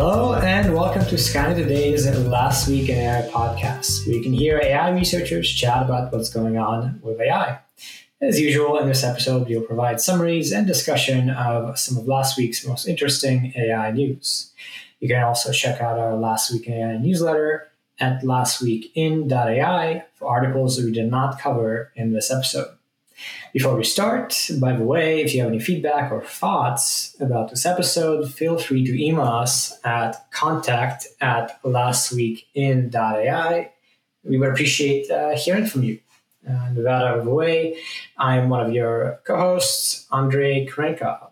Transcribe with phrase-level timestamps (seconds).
[0.00, 4.60] Hello, and welcome to Skynet Today's Last Week in AI podcast, where you can hear
[4.62, 7.58] AI researchers chat about what's going on with AI.
[8.20, 12.64] As usual, in this episode, we'll provide summaries and discussion of some of last week's
[12.64, 14.52] most interesting AI news.
[15.00, 17.66] You can also check out our Last Week in AI newsletter
[17.98, 22.77] at lastweekin.ai for articles that we did not cover in this episode.
[23.52, 27.66] Before we start, by the way, if you have any feedback or thoughts about this
[27.66, 33.72] episode, feel free to email us at contact at lastweekin.ai.
[34.24, 36.00] We would appreciate uh, hearing from you.
[36.44, 37.78] And with that out of the way,
[38.16, 41.30] I'm one of your co hosts, Andrey Kurenkov.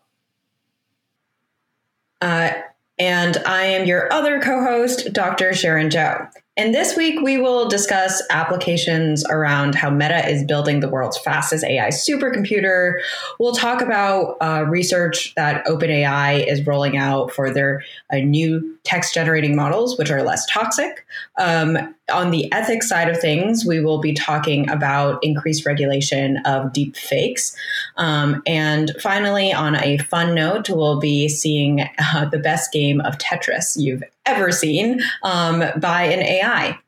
[2.20, 2.50] Uh,
[2.98, 5.54] and I am your other co host, Dr.
[5.54, 6.30] Sharon Zhou.
[6.58, 11.64] And this week, we will discuss applications around how Meta is building the world's fastest
[11.64, 12.94] AI supercomputer.
[13.38, 19.12] We'll talk about uh, research that OpenAI is rolling out for their uh, new text
[19.12, 21.04] generating models, which are less toxic.
[21.38, 26.72] Um, on the ethics side of things, we will be talking about increased regulation of
[26.72, 27.56] deep fakes.
[27.96, 33.18] Um, and finally, on a fun note, we'll be seeing uh, the best game of
[33.18, 36.78] Tetris you've ever seen um, by an AI.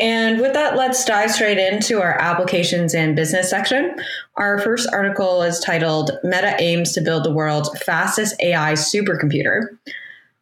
[0.00, 3.94] And with that, let's dive straight into our applications and business section.
[4.34, 9.68] Our first article is titled Meta Aims to Build the World's Fastest AI Supercomputer.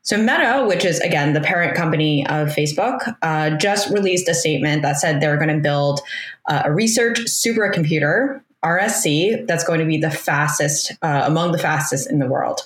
[0.03, 4.83] So, Meta, which is again the parent company of Facebook, uh, just released a statement
[4.83, 6.01] that said they're going to build
[6.49, 12.11] uh, a research supercomputer, RSC, that's going to be the fastest, uh, among the fastest
[12.11, 12.63] in the world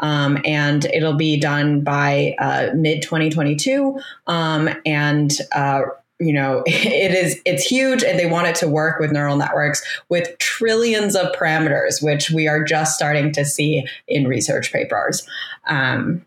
[0.00, 3.98] um, and it'll be done by uh, mid 2022.
[4.26, 5.82] Um, and uh,
[6.20, 9.82] you know it is it's huge and they want it to work with neural networks
[10.08, 15.26] with trillions of parameters which we are just starting to see in research papers
[15.68, 16.24] um,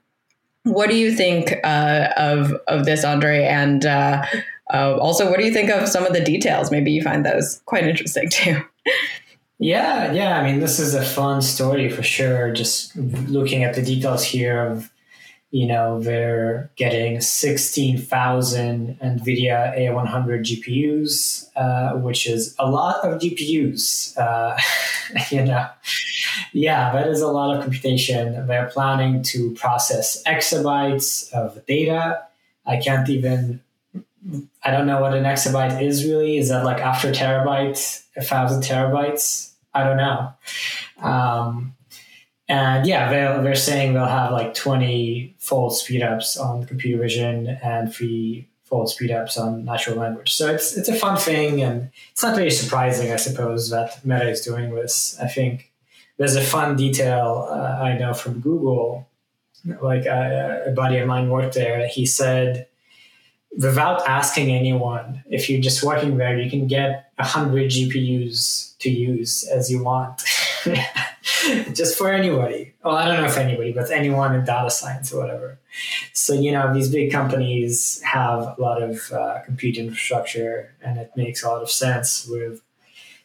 [0.64, 4.26] what do you think uh, of of this Andrey and uh,
[4.74, 7.62] uh, also what do you think of some of the details maybe you find those
[7.66, 8.62] quite interesting too
[9.62, 10.40] yeah, yeah.
[10.40, 12.52] I mean, this is a fun story for sure.
[12.52, 14.92] Just looking at the details here of,
[15.52, 24.18] you know, they're getting 16,000 NVIDIA A100 GPUs, uh, which is a lot of GPUs.
[24.18, 24.58] Uh,
[25.30, 25.68] you know,
[26.54, 28.48] yeah, that is a lot of computation.
[28.48, 32.24] They're planning to process exabytes of data.
[32.66, 33.62] I can't even
[34.64, 36.38] I don't know what an exabyte is really.
[36.38, 39.52] Is that like after terabyte, a thousand terabytes?
[39.74, 40.34] I don't know.
[41.00, 41.76] Um,
[42.48, 47.94] and yeah, they're, they're saying they'll have like 20 fold speedups on computer vision and
[47.94, 50.34] three fold speedups on natural language.
[50.34, 51.62] So it's, it's a fun thing.
[51.62, 55.18] And it's not very surprising, I suppose, that Meta is doing this.
[55.20, 55.71] I think
[56.18, 59.08] there's a fun detail uh, I know from Google.
[59.82, 61.88] Like uh, a buddy of mine worked there.
[61.88, 62.68] He said,
[63.56, 69.44] without asking anyone, if you're just working there, you can get 100 GPUs to use
[69.44, 70.24] as you want.
[71.74, 72.74] just for anybody.
[72.84, 75.60] Well, I don't know if anybody, but anyone in data science or whatever.
[76.14, 81.12] So, you know, these big companies have a lot of uh, compute infrastructure, and it
[81.16, 82.62] makes a lot of sense with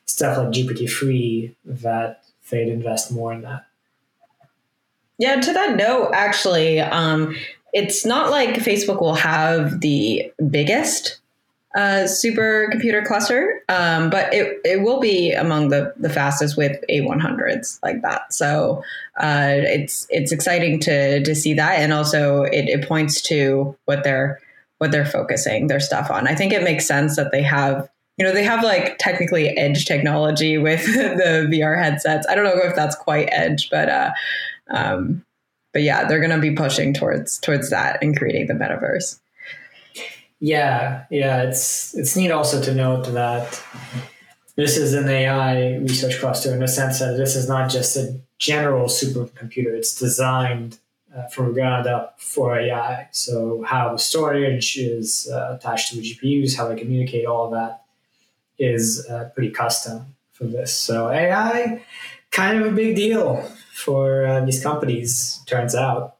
[0.04, 3.67] stuff like GPT-3 that they'd invest more in that.
[5.19, 7.34] Yeah, to that note, actually, um,
[7.73, 11.19] it's not like Facebook will have the biggest
[11.75, 17.79] uh, supercomputer cluster, um, but it, it will be among the, the fastest with A100s
[17.83, 18.33] like that.
[18.33, 18.83] So
[19.21, 24.05] uh, it's it's exciting to to see that, and also it, it points to what
[24.05, 24.41] they're
[24.78, 26.27] what they're focusing their stuff on.
[26.27, 29.84] I think it makes sense that they have you know they have like technically edge
[29.84, 32.27] technology with the VR headsets.
[32.28, 34.12] I don't know if that's quite edge, but uh,
[34.69, 35.25] um,
[35.72, 39.19] but yeah, they're going to be pushing towards towards that and creating the metaverse.
[40.41, 43.63] Yeah, yeah, it's it's neat also to note that
[44.57, 48.18] this is an AI research cluster in the sense that this is not just a
[48.39, 49.74] general supercomputer.
[49.74, 50.78] It's designed
[51.15, 53.09] uh, from ground up for AI.
[53.13, 57.85] So how storage is uh, attached to the GPUs, how they communicate, all of that
[58.58, 60.74] is uh, pretty custom for this.
[60.74, 61.82] So AI,
[62.30, 63.42] kind of a big deal
[63.74, 65.41] for uh, these companies.
[65.47, 66.16] Turns out.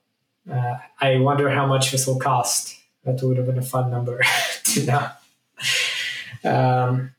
[0.51, 2.79] Uh, I wonder how much this will cost.
[3.05, 4.23] That would have been a fun number
[4.65, 5.09] to know.
[6.45, 7.15] Um,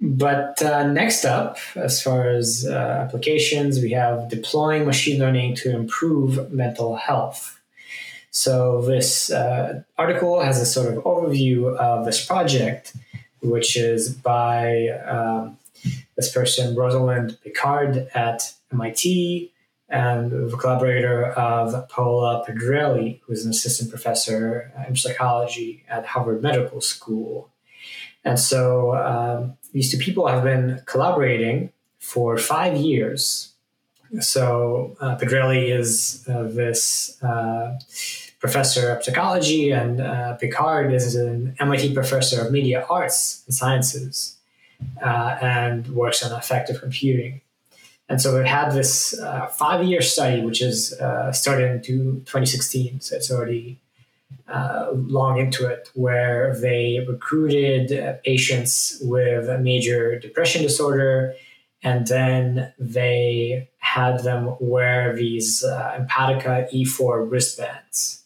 [0.00, 5.74] but uh, next up, as far as uh, applications, we have deploying machine learning to
[5.74, 7.60] improve mental health.
[8.30, 12.94] So, this uh, article has a sort of overview of this project,
[13.42, 15.58] which is by um,
[16.16, 19.52] this person, Rosalind Picard at MIT,
[19.88, 26.42] and a collaborator of Paola Pedrelli, who is an assistant professor in psychology at Harvard
[26.42, 27.50] Medical School.
[28.24, 33.54] And so um, these two people have been collaborating for five years.
[34.20, 37.78] So uh, Pedrelli is uh, this uh,
[38.38, 44.36] professor of psychology, and uh, Picard is an MIT professor of media arts and sciences
[45.02, 47.40] uh, and works on affective computing.
[48.08, 53.00] And so we've had this uh, five year study, which is uh, started into 2016.
[53.00, 53.78] So it's already
[54.48, 61.34] uh, long into it, where they recruited uh, patients with a major depression disorder.
[61.82, 68.24] And then they had them wear these uh, Empatica E4 wristbands.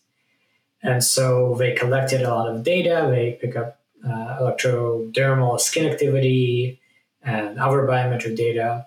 [0.83, 3.09] And so they collected a lot of data.
[3.11, 6.81] They pick up uh, electrodermal skin activity
[7.23, 8.87] and other biometric data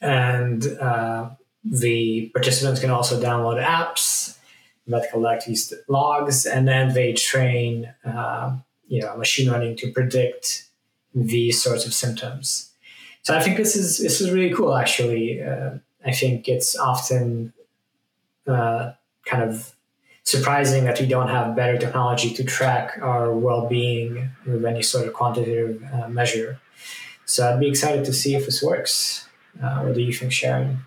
[0.00, 1.30] and uh,
[1.64, 4.36] the participants can also download apps
[4.86, 8.56] that collect these logs, and then they train, uh,
[8.86, 10.66] you know, machine learning to predict
[11.14, 12.70] these sorts of symptoms.
[13.22, 14.74] So I think this is this is really cool.
[14.74, 17.52] Actually, uh, I think it's often
[18.46, 18.92] uh,
[19.26, 19.74] kind of
[20.28, 25.14] surprising that we don't have better technology to track our well-being with any sort of
[25.14, 26.60] quantitative uh, measure.
[27.24, 29.26] So I'd be excited to see if this works.
[29.62, 30.80] Uh, what do you think, Sharon?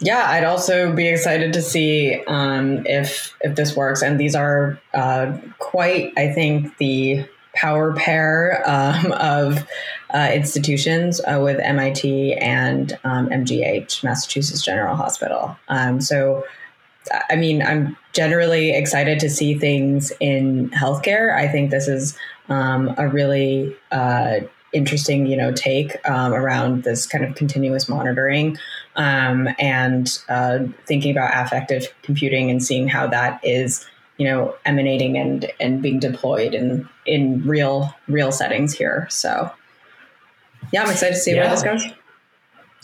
[0.00, 4.00] Yeah, I'd also be excited to see um, if if this works.
[4.00, 9.66] And these are uh, quite, I think, the power pair um, of
[10.14, 15.58] uh, institutions uh, with MIT and um, MGH, Massachusetts General Hospital.
[15.68, 16.44] Um, so,
[17.30, 21.34] I mean, I'm generally excited to see things in healthcare.
[21.36, 22.16] I think this is
[22.48, 24.40] um, a really uh,
[24.72, 28.58] interesting, you know, take um, around this kind of continuous monitoring
[28.96, 35.16] um, and uh, thinking about affective computing and seeing how that is, you know, emanating
[35.16, 39.06] and and being deployed in in real real settings here.
[39.10, 39.50] So,
[40.72, 41.42] yeah, I'm excited to see yeah.
[41.42, 41.84] where this goes.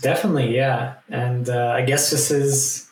[0.00, 2.88] Definitely, yeah, and uh, I guess this is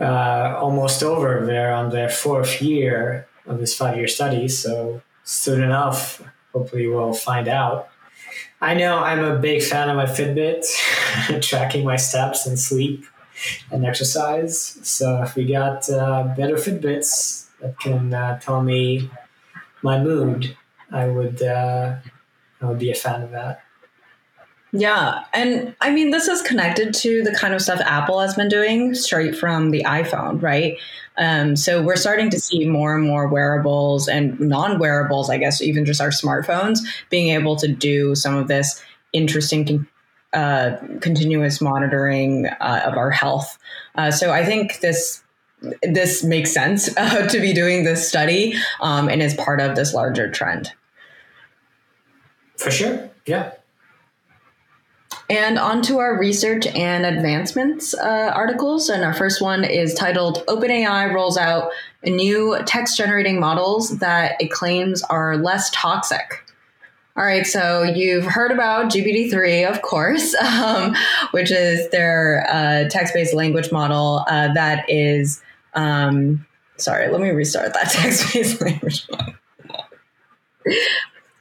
[0.00, 1.44] uh, almost over.
[1.44, 6.22] They're on their fourth year of this five year study, so soon enough,
[6.52, 7.88] hopefully, we'll find out
[8.60, 10.64] I know I'm a big fan of my Fitbit,
[11.42, 13.04] tracking my steps and sleep
[13.70, 14.78] and exercise.
[14.82, 19.10] So if we got uh, better Fitbits that can uh, tell me
[19.82, 20.56] my mood,
[20.90, 21.96] I would uh,
[22.60, 23.62] I would be a fan of that.
[24.72, 25.24] Yeah.
[25.32, 28.94] And I mean, this is connected to the kind of stuff Apple has been doing
[28.94, 30.76] straight from the iPhone, right?
[31.16, 35.62] Um, so we're starting to see more and more wearables and non wearables, I guess,
[35.62, 36.80] even just our smartphones
[37.10, 38.82] being able to do some of this
[39.12, 39.86] interesting
[40.32, 43.58] uh, continuous monitoring uh, of our health.
[43.94, 45.22] Uh, so I think this
[45.82, 49.94] this makes sense uh, to be doing this study um, and is part of this
[49.94, 50.72] larger trend.
[52.56, 53.10] For sure.
[53.26, 53.52] Yeah.
[55.30, 58.88] And on to our research and advancements uh, articles.
[58.88, 61.70] And our first one is titled OpenAI rolls out
[62.04, 66.44] new text generating models that it claims are less toxic.
[67.18, 70.94] All right, so you've heard about GPT-3, of course, um,
[71.32, 75.42] which is their uh, text-based language model uh, that is.
[75.74, 79.34] Um, sorry, let me restart that text-based language model.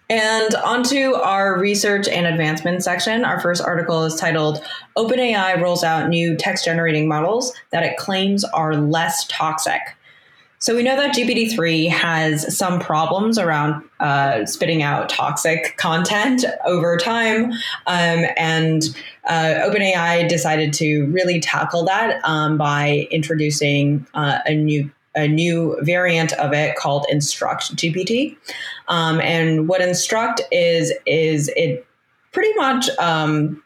[0.10, 3.26] And onto our research and advancement section.
[3.26, 4.64] Our first article is titled
[4.96, 9.82] OpenAI rolls out new text generating models that it claims are less toxic.
[10.60, 16.98] So we know that GPT-3 has some problems around uh, spitting out toxic content over
[16.98, 17.52] time,
[17.86, 18.84] um, and
[19.28, 25.78] uh, OpenAI decided to really tackle that um, by introducing uh, a new a new
[25.82, 28.38] variant of it called InstructGPT.
[28.88, 31.86] Um, and what Instruct is is it
[32.32, 33.62] pretty much um,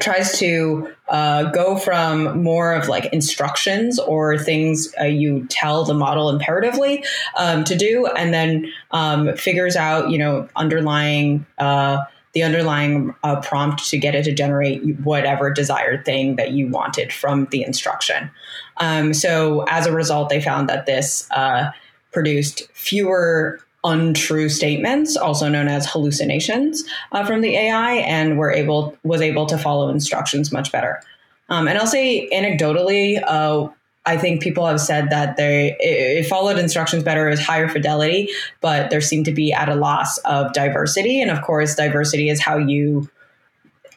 [0.00, 5.92] tries to uh, go from more of like instructions or things uh, you tell the
[5.92, 7.04] model imperatively
[7.36, 11.44] um, to do, and then um, figures out you know underlying.
[11.58, 11.98] Uh,
[12.32, 17.12] the underlying uh, prompt to get it to generate whatever desired thing that you wanted
[17.12, 18.30] from the instruction.
[18.78, 21.70] Um, so as a result, they found that this uh,
[22.12, 28.96] produced fewer untrue statements, also known as hallucinations, uh, from the AI, and were able
[29.02, 31.02] was able to follow instructions much better.
[31.48, 33.68] Um, and I'll say anecdotally, uh,
[34.04, 38.28] I think people have said that they it, followed instructions better as higher fidelity,
[38.60, 41.20] but there seemed to be at a loss of diversity.
[41.20, 43.08] And of course, diversity is how you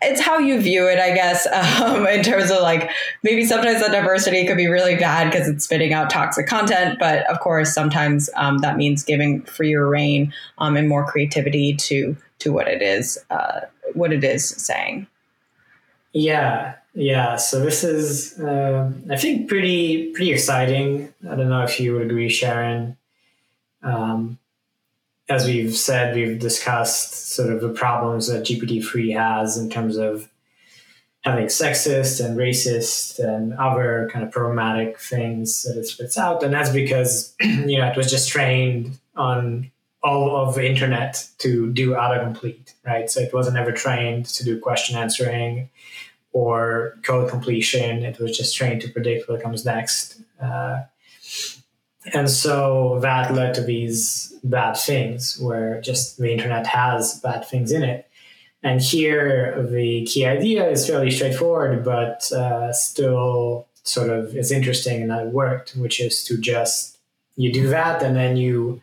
[0.01, 1.47] it's how you view it, I guess,
[1.81, 2.89] um, in terms of like
[3.23, 6.99] maybe sometimes that diversity could be really bad because it's spitting out toxic content.
[6.99, 12.15] But of course, sometimes um, that means giving freer reign um, and more creativity to
[12.39, 13.61] to what it is uh,
[13.93, 15.07] what it is saying.
[16.13, 17.35] Yeah, yeah.
[17.35, 21.13] So this is, uh, I think, pretty pretty exciting.
[21.29, 22.97] I don't know if you would agree, Sharon.
[23.83, 24.39] Um,
[25.27, 30.29] as we've said, we've discussed sort of the problems that GPT-3 has in terms of
[31.21, 36.43] having sexist and racist and other kind of problematic things that it spits out.
[36.43, 39.71] And that's because, you know, it was just trained on
[40.03, 43.09] all of the internet to do autocomplete, right?
[43.09, 45.69] So it wasn't ever trained to do question answering
[46.35, 48.03] or code completion.
[48.03, 50.21] It was just trained to predict what comes next.
[50.41, 50.81] Uh,
[52.13, 57.71] and so that led to these bad things where just the internet has bad things
[57.71, 58.09] in it.
[58.61, 65.03] And here, the key idea is fairly straightforward, but uh, still sort of is interesting
[65.03, 66.97] and that worked, which is to just
[67.37, 68.81] you do that and then you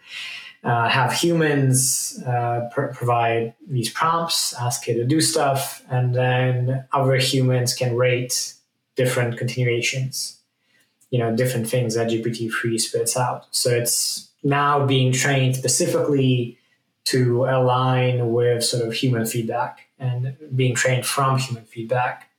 [0.64, 6.85] uh, have humans uh, pr- provide these prompts, ask it to do stuff, and then
[6.92, 8.54] other humans can rate
[8.95, 10.42] different continuations
[11.12, 13.47] you know different things that GPT-3 spits out.
[13.52, 16.59] So it's now being trained specifically
[17.04, 22.31] to align with sort of human feedback and being trained from human feedback.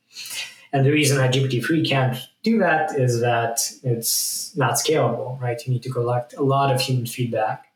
[0.72, 5.64] And the reason that GPT-3 can't do that is that it's not scalable, right?
[5.64, 7.66] You need to collect a lot of human feedback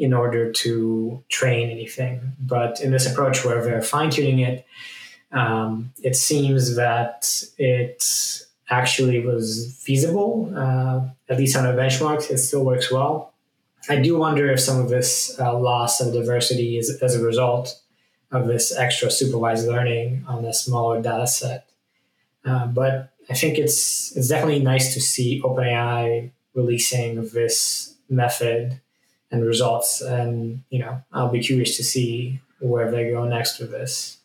[0.00, 2.32] in order to train anything.
[2.40, 4.66] But in this approach where we're fine tuning it,
[5.30, 8.02] um, it seems that it
[8.70, 12.30] actually was feasible, uh, at least on a benchmark.
[12.30, 13.34] It still works well.
[13.90, 17.78] I do wonder if some of this uh, loss of diversity is as a result
[18.32, 21.66] of this extra supervised learning on a smaller data set.
[22.44, 28.80] Uh, but I think it's it's definitely nice to see OpenAI releasing this method
[29.30, 33.70] and results, and you know I'll be curious to see where they go next with
[33.70, 34.18] this.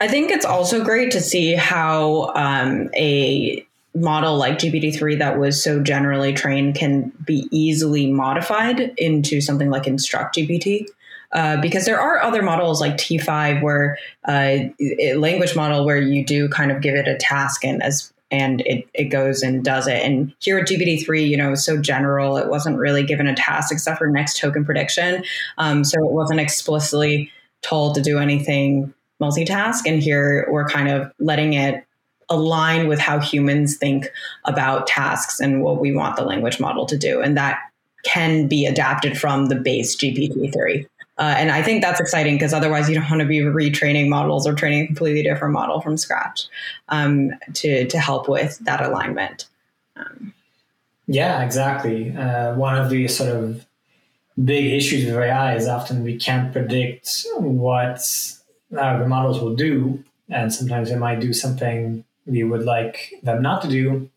[0.00, 5.62] I think it's also great to see how um, a model like GPT-3 that was
[5.62, 10.86] so generally trained can be easily modified into something like InstructGPT.
[11.32, 13.96] Uh, because there are other models like T5 where
[14.28, 18.12] uh, a language model where you do kind of give it a task and as
[18.32, 20.02] and it, it goes and does it.
[20.02, 23.98] And here at GPT-3, you know, so general, it wasn't really given a task except
[23.98, 25.22] for next token prediction.
[25.58, 29.80] Um, so it wasn't explicitly told to do anything multitask.
[29.86, 31.84] And here we're kind of letting it
[32.30, 34.10] align with how humans think
[34.46, 37.20] about tasks and what we want the language model to do.
[37.20, 37.58] And that
[38.04, 40.86] can be adapted from the base GPT-3.
[41.18, 44.46] Uh, and I think that's exciting because otherwise you don't want to be retraining models
[44.46, 46.46] or training a completely different model from scratch
[46.88, 49.46] um, to, to help with that alignment.
[49.96, 50.32] Um,
[51.06, 52.16] yeah, exactly.
[52.16, 53.66] Uh, one of the sort of
[54.42, 58.00] big issues with AI is often we can't predict what
[58.76, 63.42] uh, the models will do, and sometimes they might do something we would like them
[63.42, 64.08] not to do.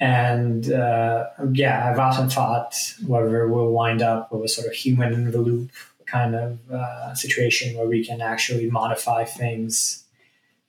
[0.00, 2.76] And uh, yeah, I've often thought
[3.06, 5.70] whether we'll wind up with a sort of human in the loop
[6.10, 10.04] kind of uh, situation where we can actually modify things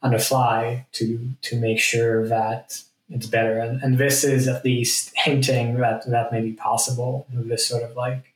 [0.01, 3.59] on the fly to to make sure that it's better.
[3.59, 7.83] And, and this is at least hinting that that may be possible with this sort
[7.83, 8.33] of like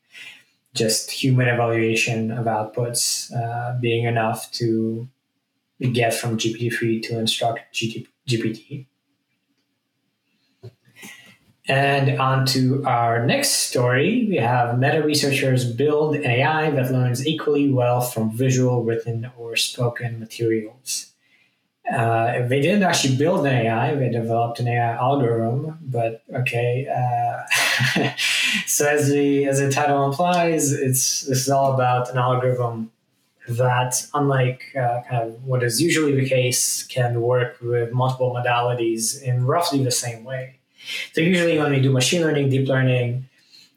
[0.74, 5.08] just human evaluation of outputs uh, being enough to
[5.80, 8.88] get from GPT-3 to InstructGPT.
[11.68, 17.26] And on to our next story, we have meta researchers build an AI that learns
[17.26, 21.14] equally well from visual, written, or spoken materials.
[21.90, 25.78] Uh, they didn't actually build an AI; they developed an AI algorithm.
[25.82, 27.44] But okay, uh,
[28.66, 32.92] so as the as the title implies, it's this is all about an algorithm
[33.48, 39.22] that, unlike uh, kind of what is usually the case, can work with multiple modalities
[39.22, 40.60] in roughly the same way.
[41.14, 43.30] So usually, when we do machine learning, deep learning,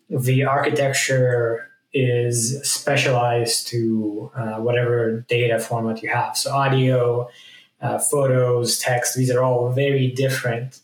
[0.08, 6.36] the architecture is specialized to uh, whatever data format you have.
[6.36, 7.28] So audio
[7.80, 9.16] uh, photos, text.
[9.16, 10.80] These are all very different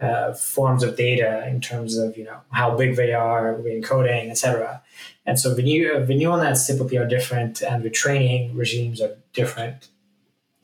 [0.00, 4.30] uh, forms of data in terms of you know how big they are, the encoding,
[4.30, 4.82] etc.
[5.26, 9.16] And so the, new, the neural nets typically are different, and the training regimes are
[9.32, 9.88] different.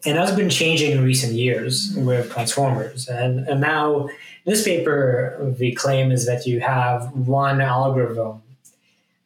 [0.07, 3.07] And that's been changing in recent years with transformers.
[3.09, 4.15] And, and now, in
[4.47, 8.43] this paper, the claim is that you have one algorithm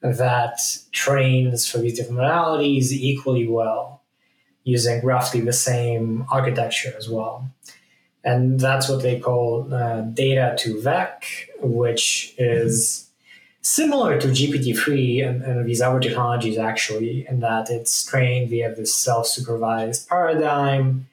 [0.01, 4.03] that trains for these different modalities equally well
[4.65, 7.49] using roughly the same architecture as well.
[8.25, 11.25] And that's what they call uh, data2vec,
[11.61, 13.11] which is
[13.65, 18.95] similar to GPT-3 and, and, these other technologies actually, in that it's trained via this
[18.95, 21.09] self-supervised paradigm.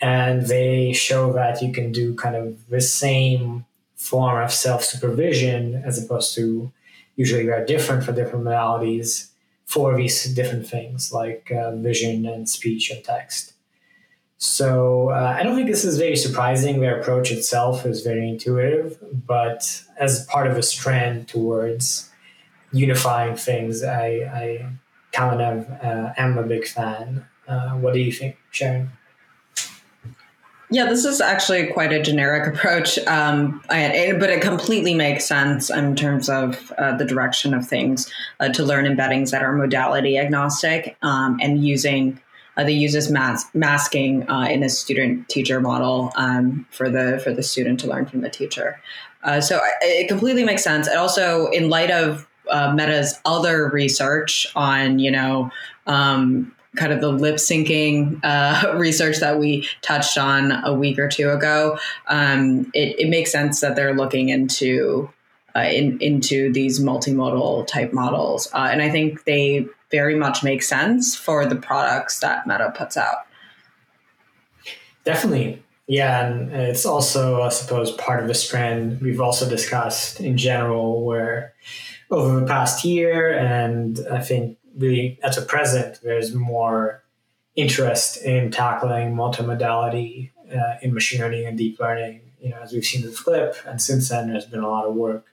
[0.00, 3.66] And they show that you can do kind of the same
[3.96, 6.72] form of self-supervision as opposed to
[7.16, 9.28] usually they are different for different modalities
[9.66, 13.52] for these different things like uh, vision and speech and text.
[14.42, 16.80] So uh, I don't think this is very surprising.
[16.80, 22.10] Their approach itself is very intuitive, but as part of a strand towards
[22.72, 24.66] unifying things, I, I
[25.12, 27.26] kind of uh, am a big fan.
[27.46, 28.90] Uh, what do you think, Sharon?
[30.70, 35.68] Yeah, this is actually quite a generic approach, um, and, but it completely makes sense
[35.68, 40.16] in terms of uh, the direction of things uh, to learn embeddings that are modality
[40.16, 42.18] agnostic um, and using.
[42.56, 47.32] Uh, they use this mas- masking uh, in a student-teacher model um, for the for
[47.32, 48.80] the student to learn from the teacher.
[49.22, 50.88] Uh, so it completely makes sense.
[50.88, 55.50] And also, in light of uh, Meta's other research on, you know,
[55.86, 61.08] um, kind of the lip syncing uh, research that we touched on a week or
[61.08, 65.10] two ago, um, it, it, makes sense that they're looking into
[65.56, 70.62] uh, in, into these multimodal type models, uh, and I think they very much make
[70.62, 73.26] sense for the products that Meta puts out.
[75.04, 75.62] Definitely.
[75.86, 81.04] Yeah, and it's also, I suppose, part of the trend we've also discussed in general,
[81.04, 81.52] where
[82.10, 87.02] over the past year, and I think really at the present, there's more
[87.56, 92.20] interest in tackling multimodality uh, in machine learning and deep learning.
[92.40, 94.94] You know, as we've seen with CLIP, and since then there's been a lot of
[94.94, 95.26] work,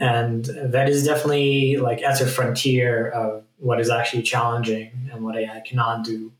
[0.00, 5.36] and that is definitely like at the frontier of what is actually challenging and what
[5.36, 6.32] AI cannot do.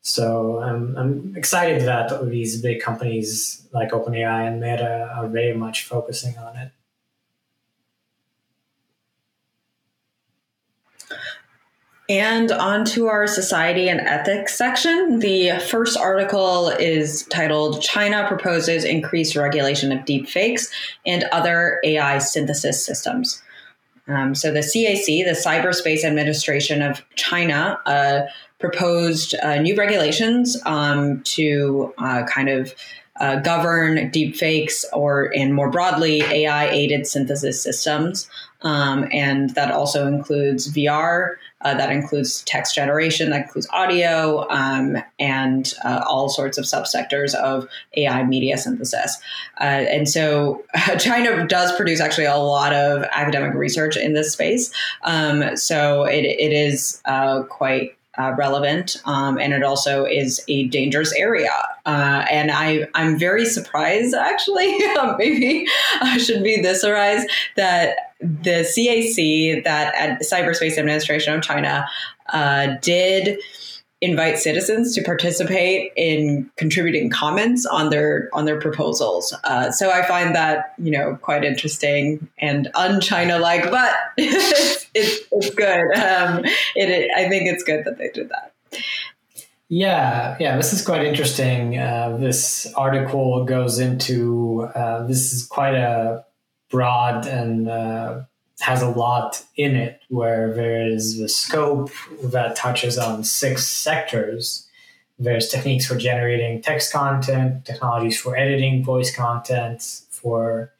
[0.00, 5.84] So I'm, I'm excited that these big companies like OpenAI and Meta are very much
[5.84, 6.72] focusing on it.
[12.10, 15.18] And on to our society and ethics section.
[15.18, 20.70] The first article is titled China Proposes Increased Regulation of Deepfakes
[21.04, 23.42] and Other AI Synthesis Systems.
[24.08, 28.22] Um, so, the CAC, the Cyberspace Administration of China, uh,
[28.58, 32.74] proposed uh, new regulations um, to uh, kind of
[33.20, 38.28] uh, govern deepfakes or, and more broadly, AI aided synthesis systems.
[38.62, 44.96] Um, and that also includes VR, uh, that includes text generation, that includes audio, um,
[45.18, 49.18] and uh, all sorts of subsectors of AI media synthesis.
[49.60, 50.64] Uh, and so
[50.98, 54.72] China does produce actually a lot of academic research in this space.
[55.02, 60.66] Um, so it, it is uh, quite uh, relevant, um, and it also is a
[60.68, 61.52] dangerous area.
[61.86, 64.76] Uh, and I, I'm very surprised, actually,
[65.18, 65.66] maybe
[66.00, 71.86] I should be this surprised that the CAC, that at Cyberspace Administration of China,
[72.32, 73.38] uh, did
[74.00, 79.34] invite citizens to participate in contributing comments on their on their proposals.
[79.44, 85.26] Uh, so I find that you know quite interesting and un-China like, but it's, it's,
[85.32, 85.92] it's, good.
[85.98, 86.44] Um,
[86.76, 88.52] it, it, I think it's good that they did that.
[89.70, 91.76] Yeah, yeah, this is quite interesting.
[91.76, 96.24] Uh, this article goes into uh, this is quite a
[96.70, 98.22] broad and uh,
[98.60, 101.90] has a lot in it where there is the scope
[102.22, 104.68] that touches on six sectors.
[105.18, 110.72] There's techniques for generating text content, technologies for editing voice content, for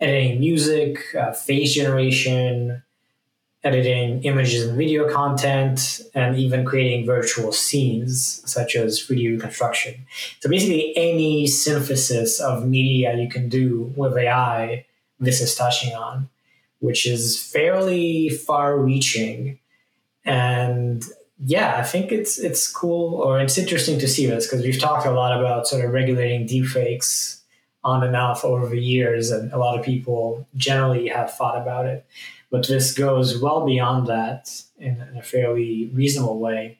[0.00, 2.82] editing music, uh, face generation,
[3.64, 10.06] editing images and video content, and even creating virtual scenes such as 3D reconstruction.
[10.40, 14.86] So basically, any synthesis of media you can do with AI,
[15.18, 16.28] this is touching on
[16.80, 19.58] which is fairly far reaching.
[20.24, 21.04] And
[21.38, 25.06] yeah, I think it's it's cool or it's interesting to see this because we've talked
[25.06, 27.40] a lot about sort of regulating deepfakes
[27.84, 31.86] on and off over the years, and a lot of people generally have thought about
[31.86, 32.04] it.
[32.50, 36.78] But this goes well beyond that in, in a fairly reasonable way.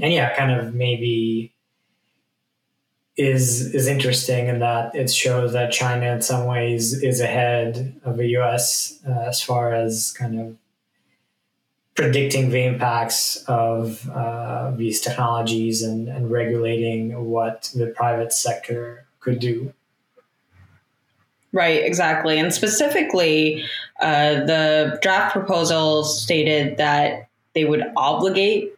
[0.00, 1.52] And yeah, kind of maybe
[3.18, 8.16] is is interesting in that it shows that China in some ways is ahead of
[8.16, 9.00] the U.S.
[9.06, 10.56] Uh, as far as kind of
[11.96, 19.40] predicting the impacts of uh, these technologies and, and regulating what the private sector could
[19.40, 19.74] do.
[21.52, 22.38] Right, exactly.
[22.38, 23.64] And specifically,
[24.00, 28.74] uh, the draft proposal stated that they would obligate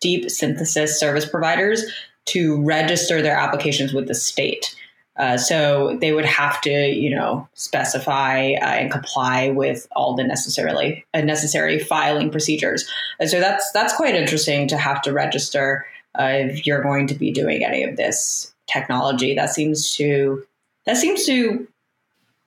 [0.00, 1.84] deep synthesis service providers
[2.26, 4.74] to register their applications with the state.
[5.16, 10.24] Uh, so they would have to, you know, specify uh, and comply with all the
[10.24, 12.88] necessarily uh, necessary filing procedures.
[13.20, 15.86] And so that's that's quite interesting to have to register
[16.18, 19.34] uh, if you're going to be doing any of this technology.
[19.34, 20.46] That seems to
[20.86, 21.68] that seems to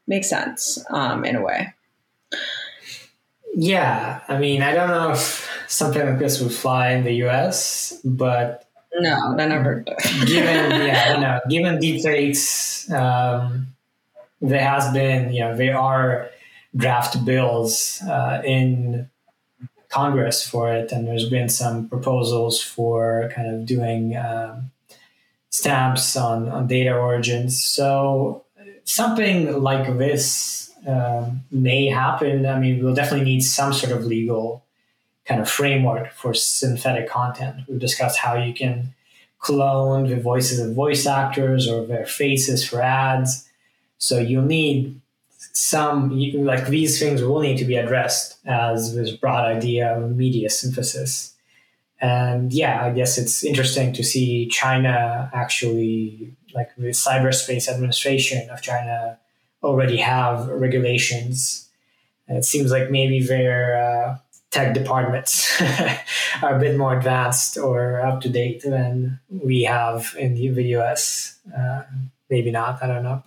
[0.07, 1.73] make sense um, in a way.
[3.55, 8.01] Yeah, I mean, I don't know if something like this would fly in the U.S.,
[8.03, 8.64] but
[8.99, 9.81] no, that never.
[10.25, 13.67] given, yeah, know, given deepfakes, um,
[14.41, 16.29] there has been, you know, there are
[16.75, 19.09] draft bills uh, in
[19.89, 24.71] Congress for it, and there's been some proposals for kind of doing um,
[25.49, 27.63] stamps on, on data origins.
[27.63, 28.43] So
[28.83, 32.45] something like this um, may happen.
[32.45, 34.64] I mean, we'll definitely need some sort of legal
[35.25, 37.63] kind of framework for synthetic content.
[37.67, 38.93] We've discussed how you can
[39.39, 43.47] clone the voices of voice actors or their faces for ads.
[43.97, 45.01] So you'll need
[45.53, 46.09] some,
[46.43, 51.33] like these things will need to be addressed as this broad idea of media synthesis.
[52.01, 58.61] And yeah, I guess it's interesting to see China actually, like the cyberspace administration of
[58.61, 59.17] China,
[59.63, 61.69] already have regulations.
[62.27, 64.17] It seems like maybe they're uh,
[64.55, 65.61] tech departments
[66.41, 70.43] are a bit more advanced or up to date than we have in the
[70.77, 71.37] US.
[71.55, 71.83] Uh,
[72.29, 73.21] maybe not, I don't know.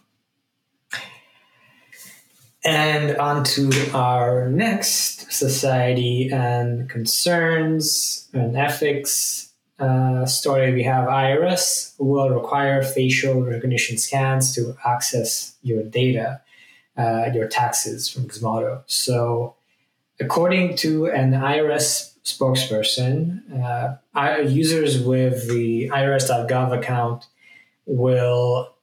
[2.65, 10.73] And on to our next society and concerns and ethics uh, story.
[10.73, 16.41] We have IRS will require facial recognition scans to access your data,
[16.97, 18.83] uh, your taxes from Gizmodo.
[18.87, 19.55] So
[20.21, 27.27] According to an IRS spokesperson, uh, users with the IRS.gov account
[27.87, 28.75] will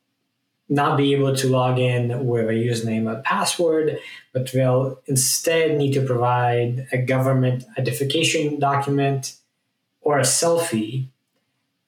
[0.68, 4.00] not be able to log in with a username and password,
[4.34, 9.36] but they'll instead need to provide a government identification document
[10.02, 11.10] or a selfie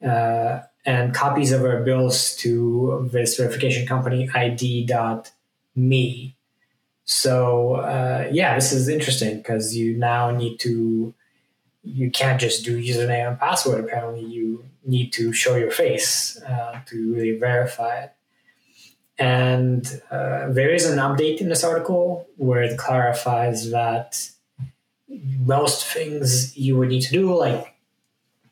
[0.05, 6.36] uh, and copies of our bills to this verification company ID.me.
[7.07, 11.13] So uh, yeah, this is interesting because you now need to
[11.81, 13.85] you can't just do username and password.
[13.85, 18.11] Apparently, you need to show your face uh, to really verify it.
[19.17, 24.29] And uh, there is an update in this article where it clarifies that
[25.07, 27.73] most things you would need to do, like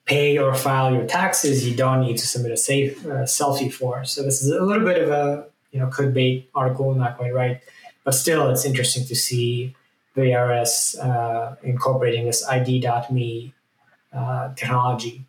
[0.06, 4.06] pay or file your taxes, you don't need to submit a safe uh, selfie for.
[4.06, 7.62] So this is a little bit of a you know clickbait article, not quite right
[8.06, 9.76] but still, it's interesting to see
[10.16, 13.54] VRS uh, incorporating this ID.me
[14.14, 15.26] uh, technology.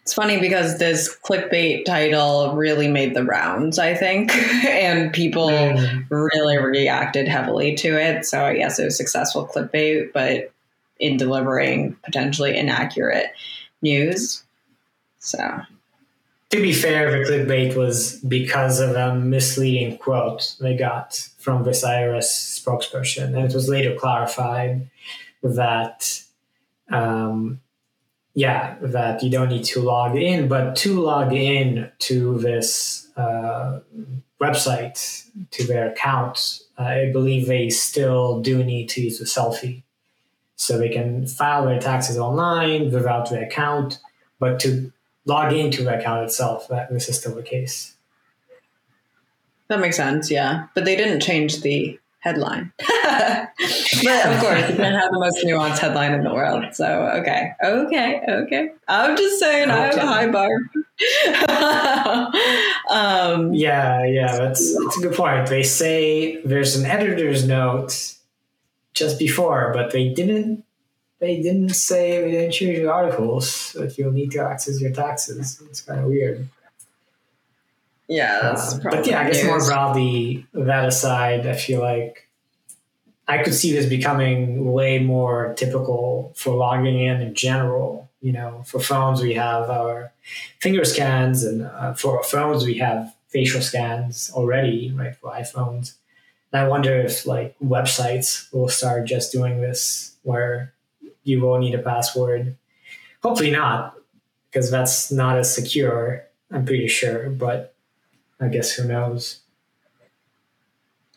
[0.00, 4.34] It's funny because this clickbait title really made the rounds, I think,
[4.66, 6.06] and people mm.
[6.10, 8.26] really reacted heavily to it.
[8.26, 10.50] So yes, it was successful clickbait, but
[10.98, 13.26] in delivering potentially inaccurate
[13.80, 14.42] news.
[15.20, 15.60] So
[16.52, 21.82] to be fair, the clickbait was because of a misleading quote they got from this
[21.82, 23.34] IRS spokesperson.
[23.34, 24.90] And it was later clarified
[25.42, 26.22] that,
[26.90, 27.62] um,
[28.34, 33.80] yeah, that you don't need to log in, but to log in to this uh,
[34.38, 39.84] website, to their account, I believe they still do need to use a selfie.
[40.56, 44.00] So they can file their taxes online without their account,
[44.38, 44.92] but to
[45.24, 46.68] log into the account itself.
[46.68, 47.94] That this is still the case.
[49.68, 50.66] That makes sense, yeah.
[50.74, 52.72] But they didn't change the headline.
[52.78, 56.64] but of course, you can have the most nuanced headline in the world.
[56.72, 58.70] So okay, okay, okay.
[58.88, 59.78] I'm just saying, okay.
[59.78, 60.50] I have a high bar.
[62.90, 65.48] um, yeah, yeah, that's that's a good point.
[65.48, 68.14] They say there's an editor's note
[68.94, 70.64] just before, but they didn't
[71.22, 75.62] they didn't say they didn't choose your articles that you'll need to access your taxes.
[75.70, 76.48] It's kind of weird.
[78.08, 82.28] Yeah, that's um, but yeah, I guess more broadly, that aside, I feel like
[83.28, 88.10] I could see this becoming way more typical for logging in in general.
[88.20, 90.12] You know, for phones we have our
[90.58, 95.14] finger scans, and uh, for phones we have facial scans already, right?
[95.14, 95.94] For iPhones,
[96.52, 100.72] and I wonder if like websites will start just doing this, where
[101.24, 102.56] you will need a password.
[103.22, 103.94] Hopefully not,
[104.50, 107.74] because that's not as secure, I'm pretty sure, but
[108.40, 109.40] I guess who knows.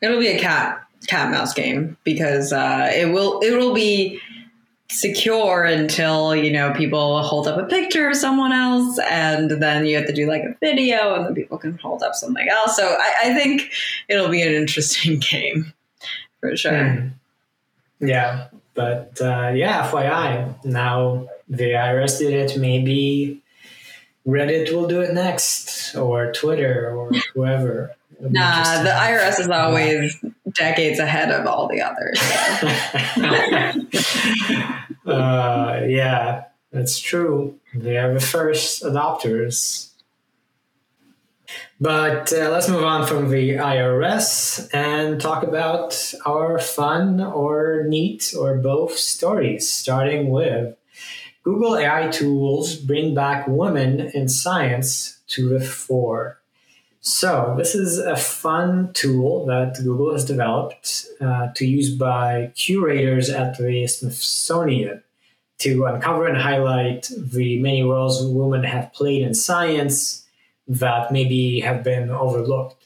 [0.02, 4.20] It'll be a cat cat mouse game because uh, it will it will be
[4.92, 9.96] secure until you know people hold up a picture of someone else and then you
[9.96, 12.96] have to do like a video and then people can hold up something else so
[13.00, 13.72] i, I think
[14.08, 15.74] it'll be an interesting game
[16.40, 17.12] for sure mm.
[18.00, 23.42] yeah but uh, yeah fyi now the irs did it maybe
[24.28, 31.00] reddit will do it next or twitter or whoever Nah, the IRS is always decades
[31.00, 32.20] ahead of all the others.
[35.06, 37.60] uh, yeah, that's true.
[37.74, 39.90] They are the first adopters.
[41.80, 48.34] But uh, let's move on from the IRS and talk about our fun or neat
[48.38, 50.78] or both stories, starting with
[51.44, 56.40] Google AI tools bring back women in science to the fore.
[57.02, 63.30] So, this is a fun tool that Google has developed uh, to use by curators
[63.30, 65.04] at the Smithsonian
[65.60, 70.25] to uncover and highlight the many roles women have played in science
[70.68, 72.86] that maybe have been overlooked.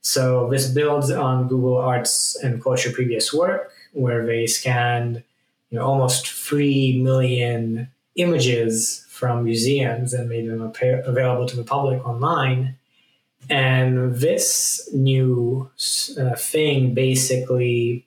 [0.00, 5.22] So, this builds on Google Arts and Culture previous work, where they scanned
[5.68, 10.62] you know, almost 3 million images from museums and made them
[11.06, 12.76] available to the public online
[13.48, 15.70] and this new
[16.18, 18.06] uh, thing basically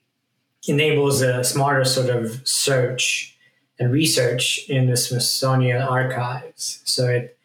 [0.68, 3.38] enables a smarter sort of search
[3.80, 6.82] and research in the Smithsonian archives.
[6.86, 7.38] So it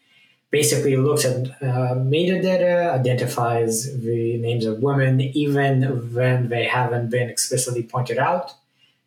[0.51, 5.83] basically looks at uh, metadata, identifies the names of women, even
[6.15, 8.55] when they haven't been explicitly pointed out.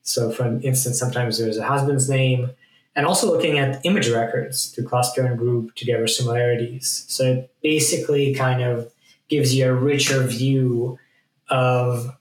[0.03, 2.51] So, for instance, sometimes there's a husband's name,
[2.95, 7.05] and also looking at image records to cluster and group together similarities.
[7.07, 8.91] So it basically kind of
[9.29, 10.99] gives you a richer view
[11.49, 12.17] of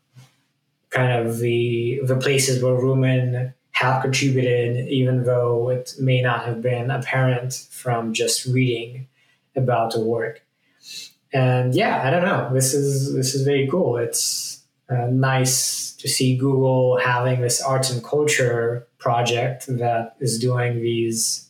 [0.91, 6.61] kind of the the places where women have contributed, even though it may not have
[6.61, 9.09] been apparent from just reading
[9.57, 10.43] about the work.
[11.33, 12.51] And yeah, I don't know.
[12.53, 13.97] This is this is very cool.
[13.97, 20.83] It's uh, nice to see Google having this arts and culture project that is doing
[20.83, 21.49] these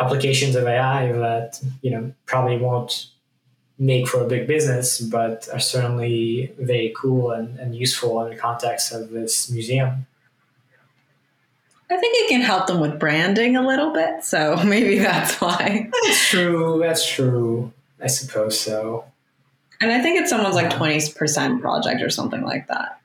[0.00, 3.10] applications of AI that you know probably won't
[3.78, 8.36] make for a big business, but are certainly very cool and, and useful in the
[8.36, 10.06] context of this museum.
[11.94, 15.88] I think it can help them with branding a little bit, so maybe that's why.
[16.02, 16.80] That's true.
[16.82, 17.72] That's true.
[18.00, 19.04] I suppose so.
[19.80, 23.00] And I think it's someone's like twenty percent project or something like that.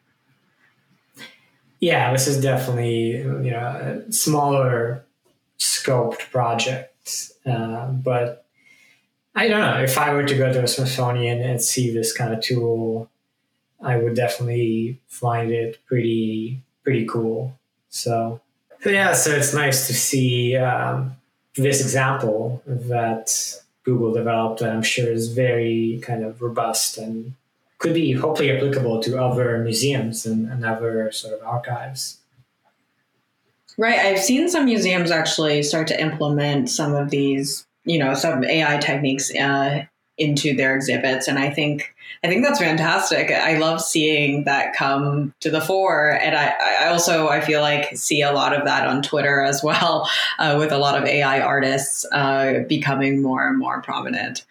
[1.79, 5.05] Yeah, this is definitely you know a smaller
[5.59, 8.45] scoped project, uh, but
[9.35, 12.33] I don't know if I were to go to a Smithsonian and see this kind
[12.33, 13.09] of tool,
[13.81, 17.57] I would definitely find it pretty pretty cool.
[17.89, 18.41] So
[18.85, 21.15] yeah, so it's nice to see um,
[21.55, 27.33] this example that Google developed, and I'm sure is very kind of robust and
[27.79, 32.17] could be hopefully applicable to other museums and, and other sort of archives.
[33.77, 33.99] Right.
[33.99, 38.77] I've seen some museums actually start to implement some of these, you know, some AI
[38.77, 39.85] techniques uh,
[40.19, 43.31] into their exhibits, and I think I think that's fantastic.
[43.31, 47.95] I love seeing that come to the fore, and I, I also I feel like
[47.97, 51.41] see a lot of that on Twitter as well, uh, with a lot of AI
[51.41, 54.45] artists uh, becoming more and more prominent.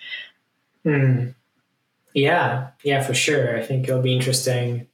[0.85, 1.29] Hmm.
[2.15, 3.57] Yeah, yeah, for sure.
[3.57, 4.89] I think it'll be interesting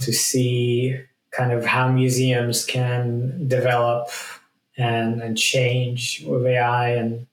[0.00, 0.98] to see
[1.30, 4.10] kind of how museums can develop
[4.76, 6.90] and, and change with AI.
[6.90, 7.26] And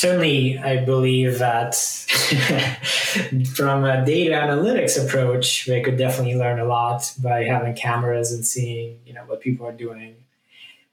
[0.00, 1.74] certainly, I believe that
[3.54, 8.46] from a data analytics approach, they could definitely learn a lot by having cameras and
[8.46, 10.16] seeing, you know, what people are doing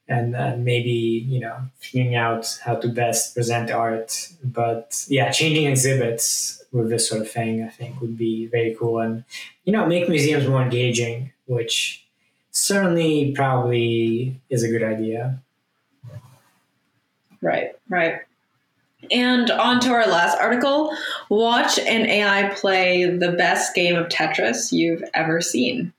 [0.10, 4.30] and, and maybe you know figuring out how to best present art.
[4.44, 9.00] But yeah changing exhibits with this sort of thing i think would be very cool.
[9.00, 9.24] And
[9.66, 12.06] you know make museums more engaging which
[12.52, 15.40] certainly probably is a good idea.
[17.42, 18.22] Right right
[19.12, 20.92] and on to our last article
[21.30, 25.94] watch an ai play the best game of tetris you've ever seen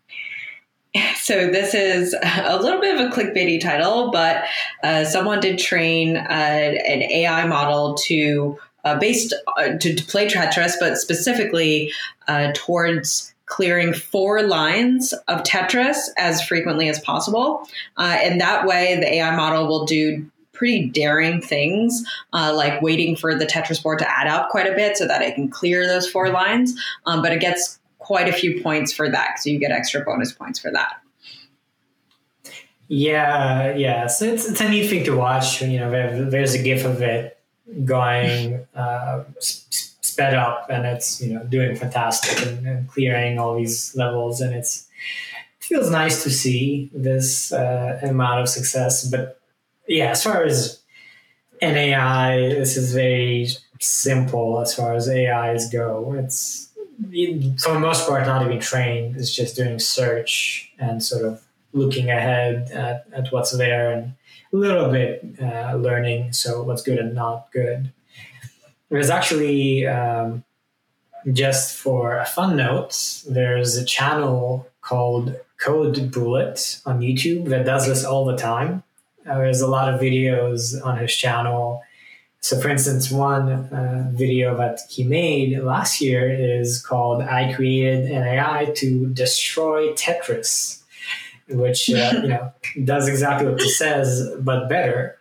[1.17, 4.45] so this is a little bit of a clickbaity title, but
[4.83, 10.29] uh, someone did train uh, an AI model to uh, based uh, to, to, play
[10.29, 11.93] Tetris, but specifically
[12.29, 17.67] uh, towards clearing four lines of Tetris as frequently as possible.
[17.97, 23.35] Uh, and that way, the AI model will do pretty daring things, like waiting for
[23.35, 26.11] the Tetris board to add up quite a bit so that it can clear those
[26.11, 26.79] four lines.
[27.07, 29.39] Um, but it gets quite a few points for that.
[29.39, 31.01] So you get extra bonus points for that.
[32.89, 34.07] Yeah, yeah.
[34.07, 35.63] So it's, it's a neat thing to watch.
[35.63, 35.91] You know,
[36.31, 37.39] there's a GIF of it
[37.85, 43.95] going uh, sped up, and it's you know doing fantastic and, and clearing all these
[43.95, 44.89] levels, and it's
[45.61, 49.07] it feels nice to see this uh, amount of success.
[49.07, 49.39] But
[49.89, 50.81] yeah, as far as
[51.61, 53.49] NAI, this is very
[53.81, 56.15] simple as far as AIs go.
[56.15, 56.69] It's
[57.63, 59.17] for the most part not even trained.
[59.17, 64.15] It's just doing search and sort of looking ahead at, at what's there and
[64.53, 66.33] a little bit uh, learning.
[66.33, 67.93] So what's good and not good.
[68.91, 70.45] There's actually um,
[71.33, 77.87] just for a fun note, there's a channel called Code Bullet on YouTube that does
[77.87, 78.83] this all the time.
[79.29, 81.83] Uh, there's a lot of videos on his channel.
[82.41, 88.11] So, for instance, one uh, video that he made last year is called "I created
[88.11, 90.83] an AI to destroy Tetris,"
[91.49, 92.53] which uh, you know
[92.85, 95.19] does exactly what it says, but better.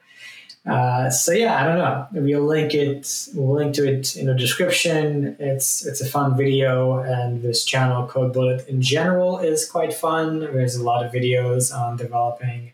[0.67, 2.07] Uh, so yeah, I don't know.
[2.11, 3.29] We'll link it.
[3.33, 5.37] We'll link to it in the description.
[5.39, 10.41] It's it's a fun video, and this channel Code Bullet in general is quite fun.
[10.41, 12.73] There's a lot of videos on developing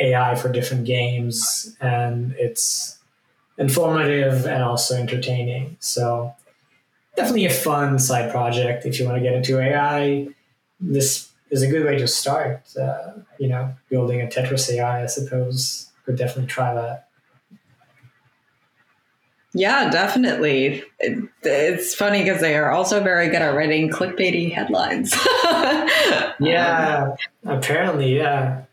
[0.00, 2.98] AI for different games, and it's
[3.58, 5.76] informative and also entertaining.
[5.80, 6.34] So
[7.16, 10.28] definitely a fun side project if you want to get into AI.
[10.80, 12.62] This is a good way to start.
[12.76, 17.08] Uh, you know, building a Tetris AI, I suppose, could definitely try that.
[19.56, 20.82] Yeah, definitely.
[20.98, 25.14] It, it's funny because they are also very good at writing clickbaity headlines.
[26.40, 28.64] yeah, apparently, yeah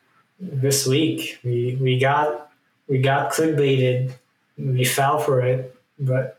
[0.41, 1.39] this week.
[1.43, 2.51] We we got
[2.87, 4.13] we got clickbaited.
[4.57, 6.37] We fell for it, but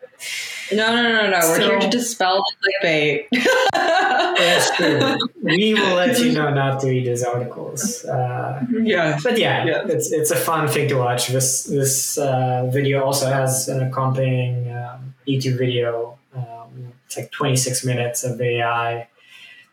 [0.72, 1.38] no, no, no, no.
[1.42, 3.26] We're here to dispel the clickbait.
[3.72, 5.18] That's true.
[5.42, 8.04] We will let you know not to read those articles.
[8.04, 11.28] Uh, yeah, but yeah, yeah, it's it's a fun thing to watch.
[11.28, 16.16] This this uh, video also has an accompanying um, YouTube video.
[16.34, 19.08] Um, it's like 26 minutes of AI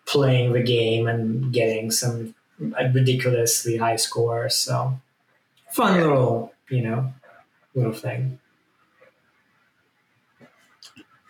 [0.06, 2.34] playing the game and getting some
[2.78, 4.50] a ridiculously high score.
[4.50, 5.00] So
[5.72, 7.14] fun little, you know,
[7.76, 8.40] little thing.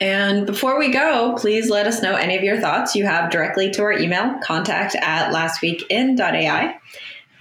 [0.02, 3.70] And before we go, please let us know any of your thoughts you have directly
[3.72, 6.80] to our email, contact at lastweekin.ai.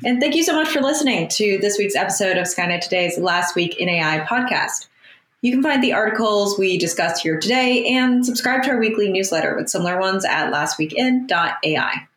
[0.05, 3.55] And thank you so much for listening to this week's episode of Skynet Today's Last
[3.55, 4.89] Week in AI podcast.
[5.41, 9.55] You can find the articles we discussed here today and subscribe to our weekly newsletter
[9.57, 12.09] with similar ones at lastweekin.ai.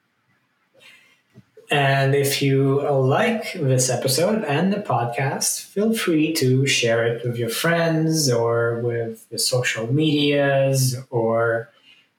[1.72, 7.38] And if you like this episode and the podcast, feel free to share it with
[7.38, 11.70] your friends or with the social medias or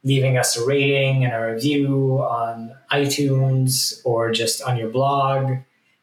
[0.04, 5.58] leaving us a rating and a review on iTunes or just on your blog.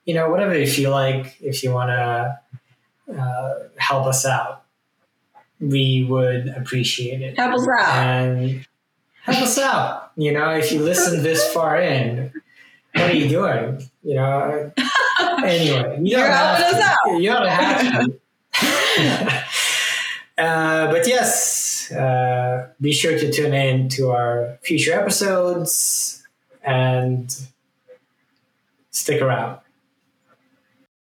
[0.06, 2.40] You know, whatever you feel like, if you want to
[3.20, 4.64] uh, help us out,
[5.60, 7.36] we would appreciate it.
[7.36, 7.98] Help us out.
[7.98, 8.68] And
[9.24, 10.12] help us out.
[10.16, 12.32] You know, if you listen this far in,
[13.00, 13.82] what are you doing?
[14.04, 14.72] You know.
[15.44, 17.22] anyway, you don't have to.
[17.22, 18.20] You don't have to.
[20.38, 26.24] uh, but yes, uh, be sure to tune in to our future episodes
[26.64, 27.36] and
[28.92, 29.60] stick around.